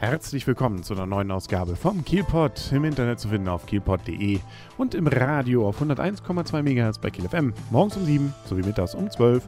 Herzlich 0.00 0.46
willkommen 0.46 0.82
zu 0.82 0.94
einer 0.94 1.04
neuen 1.04 1.30
Ausgabe 1.30 1.76
vom 1.76 2.02
Kielpot. 2.06 2.72
Im 2.72 2.84
Internet 2.84 3.20
zu 3.20 3.28
finden 3.28 3.48
auf 3.48 3.66
kielpot.de 3.66 4.38
und 4.78 4.94
im 4.94 5.06
Radio 5.06 5.68
auf 5.68 5.82
101,2 5.82 6.62
MHz 6.62 6.96
bei 6.96 7.10
Kiel 7.10 7.28
FM. 7.28 7.52
Morgens 7.70 7.98
um 7.98 8.06
7 8.06 8.34
sowie 8.46 8.62
mittags 8.62 8.94
um 8.94 9.10
12 9.10 9.46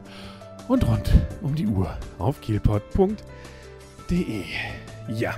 und 0.67 0.87
rund 0.87 1.11
um 1.41 1.55
die 1.55 1.65
Uhr 1.65 1.97
auf 2.19 2.39
kielpot.de. 2.39 3.15
Ja, 5.07 5.33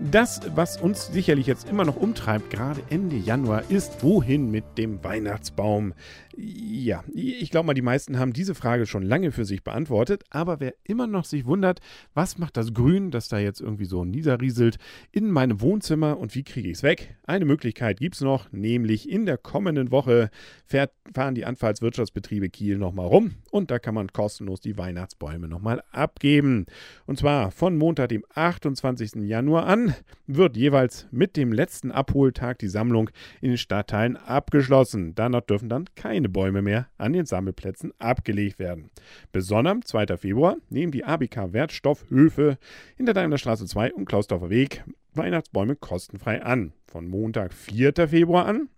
das, 0.00 0.40
was 0.54 0.76
uns 0.80 1.06
sicherlich 1.06 1.46
jetzt 1.46 1.68
immer 1.68 1.84
noch 1.84 1.96
umtreibt, 1.96 2.50
gerade 2.50 2.82
Ende 2.90 3.16
Januar, 3.16 3.62
ist, 3.70 4.02
wohin 4.02 4.50
mit 4.50 4.64
dem 4.76 5.02
Weihnachtsbaum? 5.04 5.94
Ja, 6.36 7.04
ich 7.14 7.50
glaube 7.50 7.66
mal, 7.66 7.74
die 7.74 7.82
meisten 7.82 8.18
haben 8.18 8.32
diese 8.32 8.56
Frage 8.56 8.86
schon 8.86 9.02
lange 9.02 9.30
für 9.30 9.44
sich 9.44 9.62
beantwortet, 9.62 10.24
aber 10.30 10.58
wer 10.58 10.74
immer 10.82 11.06
noch 11.06 11.24
sich 11.24 11.46
wundert, 11.46 11.80
was 12.12 12.38
macht 12.38 12.56
das 12.56 12.74
Grün, 12.74 13.12
das 13.12 13.28
da 13.28 13.38
jetzt 13.38 13.60
irgendwie 13.60 13.84
so 13.84 14.04
niederrieselt, 14.04 14.78
in 15.12 15.30
meinem 15.30 15.60
Wohnzimmer 15.60 16.18
und 16.18 16.34
wie 16.34 16.42
kriege 16.42 16.68
ich 16.68 16.78
es 16.78 16.82
weg? 16.82 17.16
Eine 17.24 17.44
Möglichkeit 17.44 18.00
gibt 18.00 18.16
es 18.16 18.20
noch, 18.20 18.50
nämlich 18.50 19.08
in 19.08 19.26
der 19.26 19.38
kommenden 19.38 19.92
Woche 19.92 20.30
fährt, 20.66 20.90
fahren 21.12 21.36
die 21.36 21.44
Anfallswirtschaftsbetriebe 21.44 22.50
Kiel 22.50 22.78
nochmal 22.78 23.06
rum 23.06 23.34
und 23.50 23.70
da 23.70 23.78
kann 23.78 23.94
man 23.94 24.12
kostenlos 24.12 24.60
die 24.60 24.76
Weihnachtsbäume 24.76 25.46
nochmal 25.46 25.82
abgeben. 25.92 26.66
Und 27.06 27.18
zwar 27.18 27.52
von 27.52 27.76
Montag, 27.76 28.08
dem 28.08 28.24
28. 28.34 29.22
Januar 29.22 29.66
an, 29.66 29.83
wird 30.26 30.56
jeweils 30.56 31.06
mit 31.10 31.36
dem 31.36 31.52
letzten 31.52 31.90
Abholtag 31.90 32.58
die 32.58 32.68
Sammlung 32.68 33.10
in 33.40 33.50
den 33.50 33.58
Stadtteilen 33.58 34.16
abgeschlossen. 34.16 35.14
Danach 35.14 35.42
dürfen 35.42 35.68
dann 35.68 35.88
keine 35.96 36.28
Bäume 36.28 36.62
mehr 36.62 36.88
an 36.96 37.12
den 37.12 37.26
Sammelplätzen 37.26 37.92
abgelegt 37.98 38.58
werden. 38.58 38.90
Besonders 39.32 39.72
am 39.72 39.84
2. 39.84 40.16
Februar 40.16 40.56
nehmen 40.70 40.92
die 40.92 41.04
ABK 41.04 41.52
Wertstoffhöfe 41.52 42.58
in 42.96 43.06
der 43.06 43.14
Daimlerstraße 43.14 43.66
2 43.66 43.94
und 43.94 44.06
Klausdorfer 44.06 44.50
Weg 44.50 44.84
Weihnachtsbäume 45.14 45.76
kostenfrei 45.76 46.42
an. 46.42 46.72
Von 46.86 47.08
Montag, 47.08 47.52
4. 47.52 47.92
Februar 48.08 48.46
an 48.46 48.68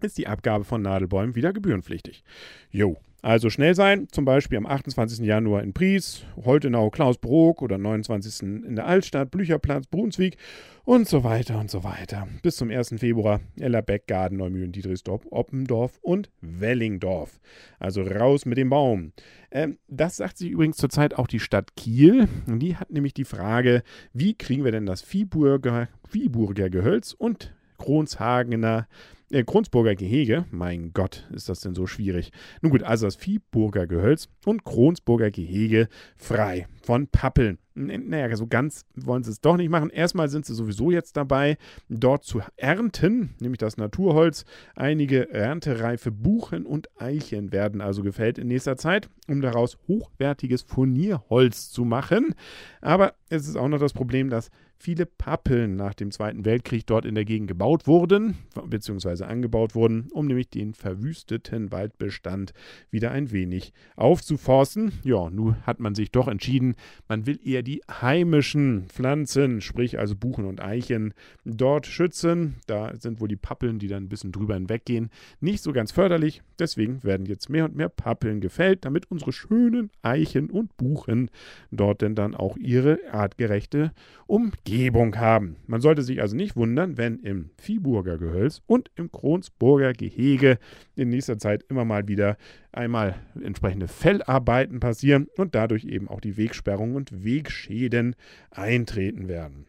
ist 0.00 0.18
die 0.18 0.26
Abgabe 0.26 0.64
von 0.64 0.82
Nadelbäumen 0.82 1.34
wieder 1.34 1.52
gebührenpflichtig. 1.52 2.24
Jo, 2.70 2.96
also 3.24 3.48
schnell 3.48 3.74
sein, 3.74 4.06
zum 4.10 4.26
Beispiel 4.26 4.58
am 4.58 4.66
28. 4.66 5.20
Januar 5.20 5.62
in 5.62 5.72
Pries, 5.72 6.24
Holtenau, 6.44 6.90
Klausbrook 6.90 7.62
oder 7.62 7.78
29. 7.78 8.42
in 8.42 8.76
der 8.76 8.86
Altstadt, 8.86 9.30
Blücherplatz, 9.30 9.86
Brunswick 9.86 10.36
und 10.84 11.08
so 11.08 11.24
weiter 11.24 11.58
und 11.58 11.70
so 11.70 11.84
weiter. 11.84 12.28
Bis 12.42 12.56
zum 12.56 12.70
1. 12.70 12.96
Februar 12.98 13.40
Ellerbeck, 13.58 14.06
Garden, 14.08 14.36
Neumühlen, 14.36 14.72
Diedrichsdorf, 14.72 15.26
Oppendorf 15.30 15.98
und 16.02 16.28
Wellingdorf. 16.42 17.40
Also 17.78 18.02
raus 18.02 18.44
mit 18.44 18.58
dem 18.58 18.68
Baum. 18.68 19.12
Ähm, 19.50 19.78
das 19.88 20.16
sagt 20.16 20.36
sich 20.36 20.50
übrigens 20.50 20.76
zurzeit 20.76 21.14
auch 21.14 21.26
die 21.26 21.40
Stadt 21.40 21.76
Kiel. 21.76 22.28
Die 22.46 22.76
hat 22.76 22.90
nämlich 22.90 23.14
die 23.14 23.24
Frage, 23.24 23.84
wie 24.12 24.34
kriegen 24.34 24.64
wir 24.64 24.72
denn 24.72 24.84
das 24.84 25.00
Viehburger, 25.00 25.88
Viehburger 26.10 26.68
Gehölz 26.68 27.14
und 27.14 27.54
Kronshagener 27.78 28.86
äh, 29.34 29.44
Kronsburger 29.44 29.94
Gehege, 29.94 30.46
mein 30.50 30.92
Gott, 30.92 31.28
ist 31.32 31.48
das 31.48 31.60
denn 31.60 31.74
so 31.74 31.86
schwierig. 31.86 32.30
Nun 32.62 32.70
gut, 32.70 32.82
also 32.82 33.06
das 33.06 33.16
Viehburger 33.16 33.86
Gehölz 33.86 34.28
und 34.46 34.64
Kronsburger 34.64 35.30
Gehege 35.30 35.88
frei 36.16 36.66
von 36.82 37.08
Pappeln. 37.08 37.58
Naja, 37.76 38.36
so 38.36 38.46
ganz 38.46 38.84
wollen 38.94 39.24
sie 39.24 39.32
es 39.32 39.40
doch 39.40 39.56
nicht 39.56 39.68
machen. 39.68 39.90
Erstmal 39.90 40.28
sind 40.28 40.46
sie 40.46 40.54
sowieso 40.54 40.92
jetzt 40.92 41.16
dabei, 41.16 41.58
dort 41.88 42.24
zu 42.24 42.40
ernten, 42.56 43.34
nämlich 43.40 43.58
das 43.58 43.76
Naturholz. 43.76 44.44
Einige 44.76 45.30
erntereife 45.30 46.12
Buchen 46.12 46.66
und 46.66 46.88
Eichen 47.00 47.50
werden 47.50 47.80
also 47.80 48.02
gefällt 48.02 48.38
in 48.38 48.46
nächster 48.46 48.76
Zeit, 48.76 49.10
um 49.28 49.40
daraus 49.40 49.76
hochwertiges 49.88 50.62
Furnierholz 50.62 51.70
zu 51.70 51.84
machen. 51.84 52.34
Aber 52.80 53.14
es 53.28 53.48
ist 53.48 53.56
auch 53.56 53.68
noch 53.68 53.80
das 53.80 53.92
Problem, 53.92 54.30
dass 54.30 54.50
viele 54.76 55.06
Pappeln 55.06 55.76
nach 55.76 55.94
dem 55.94 56.10
Zweiten 56.10 56.44
Weltkrieg 56.44 56.86
dort 56.86 57.06
in 57.06 57.14
der 57.14 57.24
Gegend 57.24 57.48
gebaut 57.48 57.86
wurden, 57.86 58.36
beziehungsweise 58.66 59.26
angebaut 59.26 59.74
wurden, 59.74 60.08
um 60.12 60.26
nämlich 60.26 60.50
den 60.50 60.74
verwüsteten 60.74 61.72
Waldbestand 61.72 62.52
wieder 62.90 63.10
ein 63.10 63.32
wenig 63.32 63.72
aufzuforsten. 63.96 64.92
Ja, 65.02 65.30
nun 65.30 65.56
hat 65.66 65.80
man 65.80 65.94
sich 65.94 66.10
doch 66.10 66.28
entschieden, 66.28 66.74
man 67.08 67.26
will 67.26 67.40
eher 67.42 67.62
die 67.64 67.82
heimischen 67.90 68.86
Pflanzen, 68.88 69.60
sprich 69.60 69.98
also 69.98 70.14
Buchen 70.14 70.44
und 70.44 70.62
Eichen, 70.62 71.14
dort 71.44 71.86
schützen. 71.86 72.56
Da 72.66 72.94
sind 72.96 73.20
wohl 73.20 73.28
die 73.28 73.36
Pappeln, 73.36 73.78
die 73.78 73.88
dann 73.88 74.04
ein 74.04 74.08
bisschen 74.08 74.32
drüber 74.32 74.54
hinweggehen, 74.54 75.10
nicht 75.40 75.62
so 75.62 75.72
ganz 75.72 75.92
förderlich. 75.92 76.42
Deswegen 76.58 77.02
werden 77.02 77.26
jetzt 77.26 77.48
mehr 77.50 77.64
und 77.64 77.74
mehr 77.74 77.88
Pappeln 77.88 78.40
gefällt, 78.40 78.84
damit 78.84 79.10
unsere 79.10 79.32
schönen 79.32 79.90
Eichen 80.02 80.50
und 80.50 80.76
Buchen 80.76 81.30
dort 81.70 82.02
denn 82.02 82.14
dann 82.14 82.34
auch 82.34 82.56
ihre 82.56 82.98
artgerechte 83.10 83.92
Umgebung 84.26 85.16
haben. 85.16 85.56
Man 85.66 85.80
sollte 85.80 86.02
sich 86.02 86.20
also 86.20 86.36
nicht 86.36 86.56
wundern, 86.56 86.96
wenn 86.96 87.18
im 87.18 87.50
Viehburger 87.58 88.18
Gehölz 88.18 88.62
und 88.66 88.90
im 88.94 89.10
Kronsburger 89.10 89.92
Gehege 89.92 90.58
in 90.94 91.08
nächster 91.08 91.38
Zeit 91.38 91.64
immer 91.68 91.84
mal 91.84 92.06
wieder 92.08 92.36
einmal 92.72 93.16
entsprechende 93.42 93.88
Fellarbeiten 93.88 94.80
passieren 94.80 95.28
und 95.36 95.54
dadurch 95.54 95.84
eben 95.84 96.08
auch 96.08 96.20
die 96.20 96.36
Wegsperrungen 96.36 96.96
und 96.96 97.24
Wegschäden 97.54 98.16
eintreten 98.50 99.28
werden. 99.28 99.66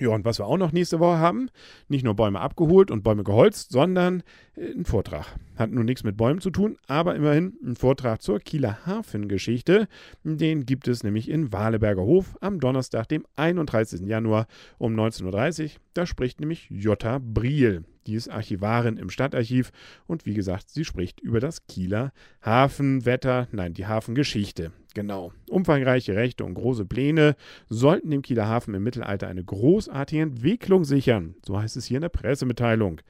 Ja, 0.00 0.08
und 0.08 0.24
was 0.24 0.40
wir 0.40 0.46
auch 0.46 0.56
noch 0.56 0.72
nächste 0.72 0.98
Woche 0.98 1.18
haben, 1.18 1.50
nicht 1.86 2.04
nur 2.04 2.14
Bäume 2.14 2.40
abgeholt 2.40 2.90
und 2.90 3.04
Bäume 3.04 3.22
geholzt, 3.22 3.70
sondern 3.70 4.24
äh, 4.56 4.72
ein 4.72 4.84
Vortrag. 4.84 5.26
Hat 5.56 5.70
nun 5.70 5.84
nichts 5.84 6.04
mit 6.04 6.16
Bäumen 6.16 6.40
zu 6.40 6.50
tun, 6.50 6.76
aber 6.86 7.14
immerhin 7.14 7.54
ein 7.64 7.76
Vortrag 7.76 8.22
zur 8.22 8.40
Kieler 8.40 8.86
Hafengeschichte. 8.86 9.88
Den 10.24 10.66
gibt 10.66 10.88
es 10.88 11.04
nämlich 11.04 11.28
in 11.28 11.52
Waleberger 11.52 12.02
Hof 12.02 12.36
am 12.40 12.60
Donnerstag, 12.60 13.08
dem 13.08 13.24
31. 13.36 14.02
Januar 14.06 14.46
um 14.78 14.94
19.30 14.94 15.64
Uhr. 15.64 15.70
Da 15.94 16.06
spricht 16.06 16.40
nämlich 16.40 16.68
Jutta 16.70 17.20
Briel. 17.22 17.84
Die 18.06 18.14
ist 18.14 18.28
Archivarin 18.28 18.98
im 18.98 19.08
Stadtarchiv 19.08 19.70
und 20.06 20.26
wie 20.26 20.34
gesagt, 20.34 20.68
sie 20.68 20.84
spricht 20.84 21.20
über 21.20 21.40
das 21.40 21.66
Kieler 21.66 22.12
Hafenwetter, 22.42 23.48
nein, 23.52 23.72
die 23.72 23.86
Hafengeschichte. 23.86 24.72
Genau. 24.94 25.32
Umfangreiche 25.50 26.14
Rechte 26.14 26.44
und 26.44 26.54
große 26.54 26.84
Pläne 26.84 27.34
sollten 27.68 28.10
dem 28.10 28.22
Kieler 28.22 28.46
Hafen 28.46 28.74
im 28.74 28.84
Mittelalter 28.84 29.26
eine 29.26 29.42
großartige 29.42 30.22
Entwicklung 30.22 30.84
sichern. 30.84 31.34
So 31.44 31.60
heißt 31.60 31.76
es 31.76 31.86
hier 31.86 31.96
in 31.96 32.02
der 32.02 32.10
Pressemitteilung. 32.10 33.00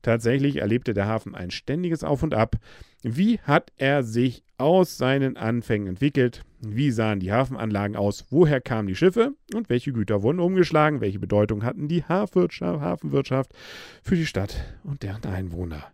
Tatsächlich 0.00 0.56
erlebte 0.56 0.94
der 0.94 1.06
Hafen 1.06 1.34
ein 1.34 1.50
ständiges 1.94 2.04
Auf 2.04 2.22
und 2.22 2.34
Ab. 2.34 2.56
Wie 3.02 3.38
hat 3.40 3.72
er 3.76 4.02
sich 4.02 4.42
aus 4.56 4.96
seinen 4.96 5.36
Anfängen 5.36 5.88
entwickelt? 5.88 6.42
Wie 6.60 6.90
sahen 6.90 7.20
die 7.20 7.32
Hafenanlagen 7.32 7.96
aus? 7.96 8.26
Woher 8.30 8.60
kamen 8.60 8.88
die 8.88 8.96
Schiffe? 8.96 9.34
Und 9.54 9.68
welche 9.68 9.92
Güter 9.92 10.22
wurden 10.22 10.40
umgeschlagen? 10.40 11.00
Welche 11.00 11.18
Bedeutung 11.18 11.64
hatten 11.64 11.88
die 11.88 12.04
Hafenwirtschaft 12.04 13.52
für 14.02 14.16
die 14.16 14.26
Stadt 14.26 14.64
und 14.84 15.02
deren 15.02 15.24
Einwohner? 15.24 15.84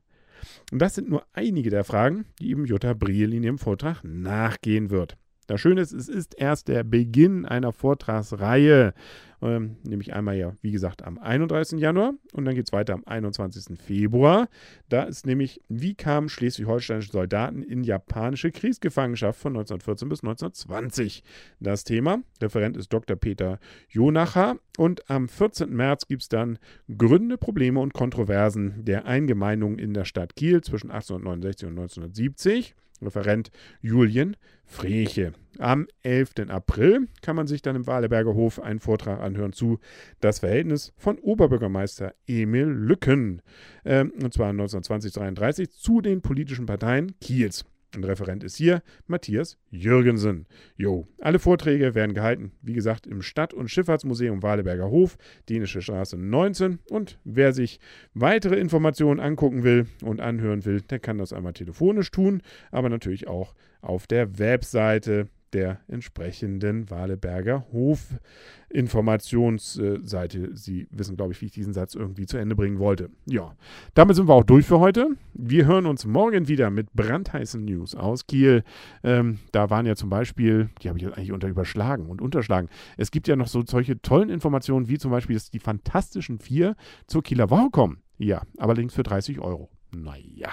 Und 0.73 0.79
das 0.81 0.95
sind 0.95 1.09
nur 1.09 1.25
einige 1.33 1.71
der 1.71 1.85
Fragen, 1.85 2.25
die 2.39 2.51
eben 2.51 2.65
Jutta 2.65 2.95
Briel 2.95 3.35
in 3.35 3.43
ihrem 3.43 3.59
Vortrag 3.59 4.03
nachgehen 4.05 4.91
wird. 4.91 5.17
Das 5.49 5.61
Schöne 5.61 5.81
ist, 5.81 5.93
es 5.93 6.09
ist 6.09 6.39
erst 6.39 6.69
der 6.69 6.85
Beginn 6.85 7.45
einer 7.45 7.73
Vortragsreihe, 7.73 8.95
ähm, 9.43 9.77
nämlich 9.85 10.13
einmal 10.13 10.37
ja, 10.37 10.55
wie 10.61 10.71
gesagt, 10.71 11.03
am 11.03 11.19
31. 11.19 11.81
Januar 11.81 12.15
und 12.33 12.45
dann 12.45 12.55
geht 12.55 12.67
es 12.67 12.73
weiter 12.73 12.95
am 12.95 13.05
21. 13.05 13.79
Februar. 13.79 14.49
Da 14.89 15.05
ist 15.05 15.27
nämlich, 15.27 15.61
wie 15.69 15.95
kamen 15.95 16.29
schleswig-holsteinische 16.29 17.13
Soldaten 17.13 17.63
in 17.63 17.83
japanische 17.85 18.51
Kriegsgefangenschaft 18.51 19.41
von 19.41 19.53
1914 19.53 20.09
bis 20.09 20.21
1920? 20.23 21.25
Das 21.59 21.85
Thema. 21.85 22.23
Referent 22.41 22.77
ist 22.77 22.93
Dr. 22.93 23.17
Peter 23.17 23.59
Jonacher 23.89 24.57
und 24.77 25.09
am 25.11 25.29
14. 25.29 25.75
März 25.75 26.07
gibt 26.07 26.23
es 26.23 26.29
dann 26.29 26.59
Gründe, 26.97 27.39
Probleme 27.39 27.81
und 27.81 27.95
Kontroversen 27.95 28.85
der 28.85 29.07
Eingemeindung 29.07 29.79
in 29.79 29.95
der 29.95 30.05
Stadt 30.05 30.37
Kiel 30.37 30.61
zwischen 30.63 30.91
1869 30.91 31.69
und 31.69 31.79
1970. 31.79 32.75
Referent 33.03 33.51
Julien 33.81 34.37
Freche. 34.65 35.33
Am 35.59 35.89
11. 36.03 36.49
April 36.49 37.09
kann 37.23 37.37
man 37.37 37.47
sich 37.47 37.61
dann 37.61 37.77
im 37.77 37.87
Waleberger 37.87 38.35
Hof 38.35 38.61
einen 38.61 38.81
Vortrag 38.81 39.21
anhören 39.21 39.53
zu 39.53 39.81
Das 40.21 40.39
Verhältnis 40.39 40.93
von 40.97 41.19
Oberbürgermeister 41.19 42.15
Emil 42.27 42.67
Lücken, 42.67 43.43
äh, 43.85 44.05
und 44.05 44.33
zwar 44.33 44.51
1920-33 44.51 45.71
zu 45.71 46.01
den 46.01 46.23
politischen 46.23 46.67
Parteien 46.67 47.19
Kiels. 47.21 47.65
Ein 47.95 48.05
Referent 48.05 48.45
ist 48.45 48.57
hier 48.57 48.83
Matthias 49.09 49.59
Jürgensen. 49.69 50.47
Jo, 50.77 51.09
alle 51.21 51.41
Vorträge 51.41 51.97
werden 51.97 52.15
gehalten, 52.15 52.53
wie 52.63 52.73
gesagt, 52.73 53.07
im 53.07 53.21
Stadt- 53.21 53.53
und 53.53 53.69
Schifffahrtsmuseum 53.69 54.45
Waleberger 54.45 54.91
Hof, 54.91 55.19
Dänische 55.49 55.83
Straße 55.83 56.17
19. 56.17 56.79
Und 56.89 57.19
wer 57.25 57.53
sich 57.53 57.81
weitere 58.15 58.61
Informationen 58.61 59.19
angucken 59.19 59.65
will 59.65 59.87
und 60.05 60.21
anhören 60.21 60.65
will, 60.65 60.83
der 60.83 61.01
kann 61.01 61.19
das 61.19 61.33
einmal 61.33 61.53
telefonisch 61.53 62.13
tun, 62.13 62.43
aber 62.71 62.89
natürlich 62.89 63.27
auch 63.27 63.55
auf 63.81 64.07
der 64.07 64.39
Webseite 64.39 65.29
der 65.53 65.81
entsprechenden 65.89 66.89
Waleberger 66.91 67.67
Hofinformationsseite. 67.73 70.57
Sie 70.57 70.87
wissen, 70.91 71.17
glaube 71.17 71.33
ich, 71.33 71.41
wie 71.41 71.47
ich 71.47 71.53
diesen 71.53 71.73
Satz 71.73 71.95
irgendwie 71.95 72.27
zu 72.27 72.37
Ende 72.37 72.55
bringen 72.55 72.79
wollte. 72.79 73.09
Ja, 73.27 73.57
damit 73.95 74.17
sind 74.17 74.29
wir 74.29 74.35
auch 74.35 74.45
durch 74.45 74.67
für 74.67 74.81
heute. 74.81 75.17
Wir 75.35 75.67
hören 75.67 75.87
uns 75.87 76.05
morgen 76.07 76.49
wieder 76.49 76.71
mit 76.71 76.93
brandheißen 76.93 77.65
News 77.65 77.95
aus 77.95 78.27
Kiel. 78.27 78.65
Ähm, 79.03 79.39
da 79.53 79.71
waren 79.71 79.87
ja 79.87 79.97
zum 79.97 80.11
Beispiel, 80.11 80.69
die 80.83 80.89
habe 80.89 80.99
ich 80.99 81.05
jetzt 81.05 81.17
eigentlich 81.17 81.33
unter 81.33 81.49
überschlagen 81.49 82.07
und 82.07 82.21
unterschlagen. 82.21 82.69
Es 82.97 83.11
gibt 83.11 83.27
ja 83.29 83.37
noch 83.37 83.49
so 83.49 83.63
solche 83.67 84.01
tollen 84.03 84.31
Informationen, 84.31 84.89
wie 84.89 84.99
zum 84.99 85.11
Beispiel, 85.11 85.37
dass 85.37 85.51
die 85.51 85.59
Fantastischen 85.59 86.39
Vier 86.39 86.77
zur 87.07 87.23
Kieler 87.23 87.51
Woche 87.51 87.71
kommen. 87.71 88.03
Ja, 88.19 88.43
allerdings 88.59 88.95
für 88.95 89.03
30 89.03 89.41
Euro. 89.41 89.71
Naja, 89.93 90.51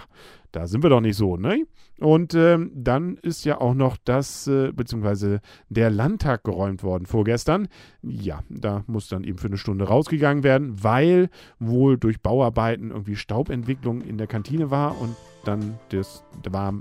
da 0.51 0.67
sind 0.67 0.83
wir 0.83 0.89
doch 0.89 1.01
nicht 1.01 1.17
so, 1.17 1.37
ne? 1.37 1.65
Und 1.99 2.35
ähm, 2.35 2.71
dann 2.75 3.17
ist 3.17 3.43
ja 3.43 3.59
auch 3.59 3.73
noch 3.73 3.97
das, 4.03 4.47
äh, 4.47 4.71
beziehungsweise 4.71 5.41
der 5.69 5.89
Landtag 5.89 6.43
geräumt 6.43 6.83
worden 6.83 7.07
vorgestern. 7.07 7.67
Ja, 8.03 8.41
da 8.49 8.83
muss 8.87 9.07
dann 9.07 9.23
eben 9.23 9.39
für 9.39 9.47
eine 9.47 9.57
Stunde 9.57 9.87
rausgegangen 9.87 10.43
werden, 10.43 10.83
weil 10.83 11.29
wohl 11.59 11.97
durch 11.97 12.21
Bauarbeiten 12.21 12.91
irgendwie 12.91 13.15
Staubentwicklung 13.15 14.01
in 14.01 14.17
der 14.17 14.27
Kantine 14.27 14.69
war 14.69 14.99
und 15.01 15.15
dann 15.47 15.79
das 15.89 16.23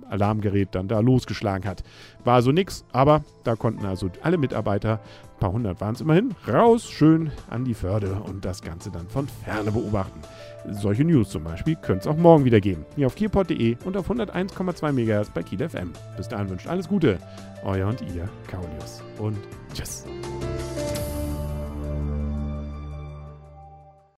Alarmgerät 0.08 0.68
dann 0.72 0.88
da 0.88 1.00
losgeschlagen 1.00 1.68
hat. 1.68 1.82
War 2.24 2.34
also 2.34 2.52
nichts, 2.52 2.84
aber 2.92 3.22
da 3.44 3.56
konnten 3.56 3.86
also 3.86 4.10
alle 4.22 4.38
Mitarbeiter, 4.38 5.00
ein 5.34 5.40
paar 5.40 5.52
hundert 5.52 5.80
waren 5.80 5.94
es 5.94 6.00
immerhin, 6.00 6.34
raus, 6.48 6.90
schön 6.90 7.30
an 7.50 7.64
die 7.64 7.74
Förde 7.74 8.14
und 8.24 8.44
das 8.44 8.62
Ganze 8.62 8.90
dann 8.90 9.08
von 9.08 9.28
ferne 9.28 9.70
beobachten. 9.70 10.20
Solche 10.70 11.04
News 11.04 11.30
zum 11.30 11.44
Beispiel 11.44 11.76
könnte 11.76 12.08
es 12.08 12.14
auch 12.14 12.18
morgen 12.18 12.44
wieder 12.44 12.60
geben. 12.60 12.84
Hier 12.96 13.06
auf 13.06 13.14
kielpot.de 13.14 13.76
und 13.84 13.96
auf 13.96 14.10
101,2 14.10 14.92
MHz 14.92 15.30
bei 15.30 15.42
Kiel 15.42 15.68
FM. 15.68 15.92
Bis 16.16 16.28
dahin 16.28 16.50
wünscht 16.50 16.66
alles 16.66 16.88
Gute. 16.88 17.18
Euer 17.64 17.88
und 17.88 18.00
ihr, 18.02 18.28
Kaulius. 18.48 19.02
Und 19.18 19.38
tschüss. 19.74 20.04